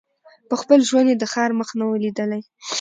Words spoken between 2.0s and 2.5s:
لیدلی